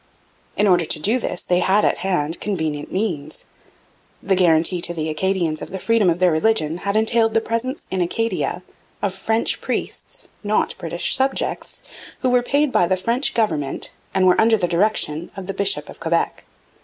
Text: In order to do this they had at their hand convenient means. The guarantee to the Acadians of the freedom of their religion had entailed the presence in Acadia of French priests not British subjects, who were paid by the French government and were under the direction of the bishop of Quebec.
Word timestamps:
In 0.57 0.65
order 0.65 0.83
to 0.83 0.99
do 0.99 1.19
this 1.19 1.43
they 1.43 1.59
had 1.59 1.85
at 1.85 1.93
their 1.93 2.01
hand 2.11 2.41
convenient 2.41 2.91
means. 2.91 3.45
The 4.23 4.35
guarantee 4.35 4.81
to 4.81 4.95
the 4.95 5.09
Acadians 5.11 5.61
of 5.61 5.69
the 5.69 5.77
freedom 5.77 6.09
of 6.09 6.17
their 6.17 6.31
religion 6.31 6.79
had 6.79 6.95
entailed 6.95 7.35
the 7.35 7.39
presence 7.39 7.85
in 7.91 8.01
Acadia 8.01 8.63
of 9.03 9.13
French 9.13 9.61
priests 9.61 10.27
not 10.43 10.73
British 10.79 11.13
subjects, 11.13 11.83
who 12.21 12.31
were 12.31 12.41
paid 12.41 12.71
by 12.71 12.87
the 12.87 12.97
French 12.97 13.35
government 13.35 13.93
and 14.15 14.25
were 14.25 14.41
under 14.41 14.57
the 14.57 14.67
direction 14.67 15.29
of 15.37 15.45
the 15.45 15.53
bishop 15.53 15.87
of 15.87 15.99
Quebec. 15.99 16.45